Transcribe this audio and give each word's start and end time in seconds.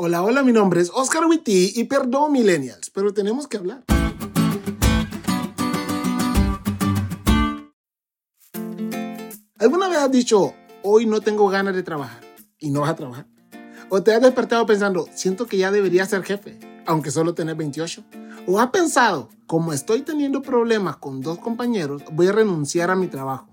Hola, 0.00 0.22
hola, 0.22 0.44
mi 0.44 0.52
nombre 0.52 0.80
es 0.80 0.92
Oscar 0.94 1.26
Witty 1.26 1.72
y 1.74 1.82
perdón 1.82 2.30
millennials, 2.30 2.88
pero 2.90 3.12
tenemos 3.12 3.48
que 3.48 3.56
hablar. 3.56 3.82
¿Alguna 9.58 9.88
vez 9.88 9.98
has 9.98 10.12
dicho, 10.12 10.54
hoy 10.84 11.04
no 11.04 11.20
tengo 11.20 11.48
ganas 11.48 11.74
de 11.74 11.82
trabajar 11.82 12.20
y 12.60 12.70
no 12.70 12.82
vas 12.82 12.90
a 12.90 12.94
trabajar? 12.94 13.26
¿O 13.88 14.00
te 14.00 14.14
has 14.14 14.22
despertado 14.22 14.64
pensando, 14.66 15.08
siento 15.16 15.46
que 15.48 15.56
ya 15.56 15.72
debería 15.72 16.06
ser 16.06 16.22
jefe, 16.22 16.60
aunque 16.86 17.10
solo 17.10 17.34
tenés 17.34 17.56
28? 17.56 18.04
¿O 18.46 18.60
has 18.60 18.70
pensado, 18.70 19.30
como 19.48 19.72
estoy 19.72 20.02
teniendo 20.02 20.42
problemas 20.42 20.98
con 20.98 21.22
dos 21.22 21.40
compañeros, 21.40 22.04
voy 22.12 22.28
a 22.28 22.32
renunciar 22.32 22.92
a 22.92 22.94
mi 22.94 23.08
trabajo? 23.08 23.48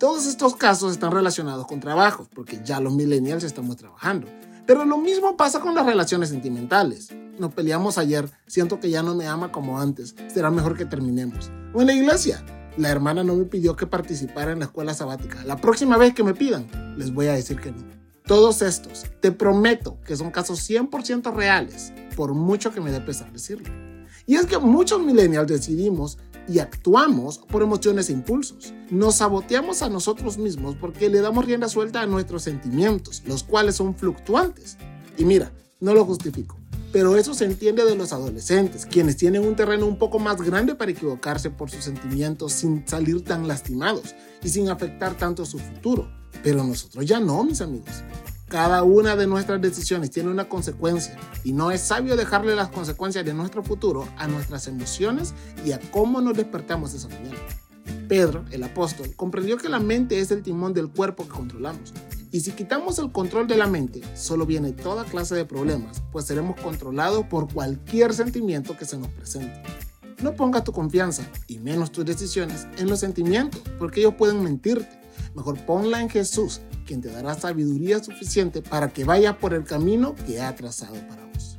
Todos 0.00 0.26
estos 0.26 0.56
casos 0.56 0.90
están 0.90 1.12
relacionados 1.12 1.68
con 1.68 1.78
trabajos, 1.78 2.26
porque 2.34 2.60
ya 2.64 2.80
los 2.80 2.92
millennials 2.92 3.44
estamos 3.44 3.76
trabajando. 3.76 4.26
Pero 4.66 4.84
lo 4.84 4.98
mismo 4.98 5.36
pasa 5.36 5.60
con 5.60 5.74
las 5.74 5.86
relaciones 5.86 6.30
sentimentales. 6.30 7.10
Nos 7.38 7.54
peleamos 7.54 7.98
ayer, 7.98 8.28
siento 8.48 8.80
que 8.80 8.90
ya 8.90 9.02
no 9.02 9.14
me 9.14 9.28
ama 9.28 9.52
como 9.52 9.80
antes, 9.80 10.16
será 10.26 10.50
mejor 10.50 10.76
que 10.76 10.84
terminemos. 10.84 11.50
O 11.72 11.82
en 11.82 11.86
la 11.86 11.92
iglesia, 11.92 12.44
la 12.76 12.88
hermana 12.88 13.22
no 13.22 13.36
me 13.36 13.44
pidió 13.44 13.76
que 13.76 13.86
participara 13.86 14.52
en 14.52 14.58
la 14.58 14.64
escuela 14.64 14.92
sabática. 14.92 15.44
La 15.44 15.56
próxima 15.56 15.96
vez 15.96 16.14
que 16.14 16.24
me 16.24 16.34
pidan, 16.34 16.66
les 16.98 17.12
voy 17.12 17.28
a 17.28 17.34
decir 17.34 17.60
que 17.60 17.70
no. 17.70 17.84
Todos 18.24 18.60
estos, 18.60 19.04
te 19.20 19.30
prometo 19.30 20.00
que 20.00 20.16
son 20.16 20.32
casos 20.32 20.68
100% 20.68 21.32
reales, 21.32 21.92
por 22.16 22.34
mucho 22.34 22.72
que 22.72 22.80
me 22.80 22.90
dé 22.90 23.00
pesar 23.00 23.30
decirlo. 23.32 23.85
Y 24.26 24.34
es 24.34 24.46
que 24.46 24.58
muchos 24.58 25.00
millennials 25.00 25.46
decidimos 25.48 26.18
y 26.48 26.58
actuamos 26.58 27.38
por 27.38 27.62
emociones 27.62 28.08
e 28.08 28.12
impulsos. 28.12 28.72
Nos 28.90 29.16
saboteamos 29.16 29.82
a 29.82 29.88
nosotros 29.88 30.38
mismos 30.38 30.76
porque 30.80 31.08
le 31.08 31.20
damos 31.20 31.44
rienda 31.44 31.68
suelta 31.68 32.02
a 32.02 32.06
nuestros 32.06 32.42
sentimientos, 32.42 33.22
los 33.26 33.42
cuales 33.42 33.76
son 33.76 33.94
fluctuantes. 33.94 34.76
Y 35.16 35.24
mira, 35.24 35.52
no 35.80 35.94
lo 35.94 36.04
justifico, 36.04 36.56
pero 36.92 37.16
eso 37.16 37.34
se 37.34 37.44
entiende 37.44 37.84
de 37.84 37.94
los 37.94 38.12
adolescentes, 38.12 38.86
quienes 38.86 39.16
tienen 39.16 39.46
un 39.46 39.56
terreno 39.56 39.86
un 39.86 39.98
poco 39.98 40.18
más 40.18 40.40
grande 40.40 40.74
para 40.74 40.90
equivocarse 40.90 41.50
por 41.50 41.70
sus 41.70 41.84
sentimientos 41.84 42.52
sin 42.52 42.86
salir 42.86 43.22
tan 43.24 43.46
lastimados 43.46 44.14
y 44.42 44.48
sin 44.48 44.68
afectar 44.68 45.16
tanto 45.16 45.44
su 45.44 45.58
futuro. 45.58 46.10
Pero 46.42 46.64
nosotros 46.64 47.04
ya 47.06 47.20
no, 47.20 47.44
mis 47.44 47.60
amigos. 47.60 48.02
Cada 48.48 48.84
una 48.84 49.16
de 49.16 49.26
nuestras 49.26 49.60
decisiones 49.60 50.12
tiene 50.12 50.30
una 50.30 50.48
consecuencia 50.48 51.16
y 51.42 51.52
no 51.52 51.72
es 51.72 51.80
sabio 51.80 52.16
dejarle 52.16 52.54
las 52.54 52.68
consecuencias 52.68 53.24
de 53.24 53.34
nuestro 53.34 53.64
futuro 53.64 54.06
a 54.16 54.28
nuestras 54.28 54.68
emociones 54.68 55.34
y 55.64 55.72
a 55.72 55.80
cómo 55.90 56.20
nos 56.20 56.36
despertamos 56.36 56.94
esa 56.94 57.08
mañana. 57.08 57.36
Pedro, 58.08 58.44
el 58.52 58.62
apóstol, 58.62 59.12
comprendió 59.16 59.56
que 59.56 59.68
la 59.68 59.80
mente 59.80 60.20
es 60.20 60.30
el 60.30 60.44
timón 60.44 60.72
del 60.74 60.88
cuerpo 60.88 61.24
que 61.24 61.30
controlamos. 61.30 61.92
Y 62.30 62.40
si 62.40 62.52
quitamos 62.52 63.00
el 63.00 63.10
control 63.10 63.48
de 63.48 63.56
la 63.56 63.66
mente, 63.66 64.00
solo 64.14 64.46
viene 64.46 64.72
toda 64.72 65.04
clase 65.04 65.34
de 65.34 65.44
problemas, 65.44 66.02
pues 66.12 66.26
seremos 66.26 66.60
controlados 66.60 67.26
por 67.26 67.52
cualquier 67.52 68.14
sentimiento 68.14 68.76
que 68.76 68.84
se 68.84 68.96
nos 68.96 69.08
presente. 69.08 69.60
No 70.22 70.34
pongas 70.34 70.62
tu 70.62 70.72
confianza, 70.72 71.28
y 71.48 71.58
menos 71.58 71.90
tus 71.90 72.04
decisiones, 72.04 72.68
en 72.78 72.88
los 72.88 73.00
sentimientos, 73.00 73.62
porque 73.78 74.00
ellos 74.00 74.14
pueden 74.16 74.42
mentirte. 74.42 75.00
Mejor 75.34 75.58
ponla 75.66 76.00
en 76.00 76.08
Jesús, 76.08 76.60
quien 76.86 77.02
te 77.02 77.10
dará 77.10 77.34
sabiduría 77.34 78.02
suficiente 78.02 78.62
para 78.62 78.88
que 78.88 79.04
vayas 79.04 79.36
por 79.36 79.52
el 79.52 79.64
camino 79.64 80.14
que 80.26 80.40
ha 80.40 80.54
trazado 80.54 80.94
para 81.08 81.26
vos. 81.26 81.58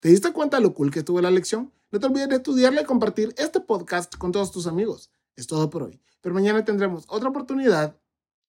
¿Te 0.00 0.08
diste 0.08 0.32
cuenta 0.32 0.58
lo 0.60 0.74
cool 0.74 0.90
que 0.90 1.00
estuvo 1.00 1.20
la 1.20 1.30
lección? 1.30 1.72
No 1.90 2.00
te 2.00 2.06
olvides 2.06 2.28
de 2.28 2.36
estudiarla 2.36 2.82
y 2.82 2.84
compartir 2.84 3.34
este 3.36 3.60
podcast 3.60 4.16
con 4.16 4.32
todos 4.32 4.50
tus 4.50 4.66
amigos. 4.66 5.10
Es 5.36 5.46
todo 5.46 5.68
por 5.68 5.82
hoy, 5.82 6.00
pero 6.20 6.34
mañana 6.34 6.64
tendremos 6.64 7.04
otra 7.08 7.28
oportunidad 7.28 7.96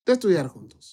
de 0.06 0.12
estudiar 0.12 0.48
juntos. 0.48 0.84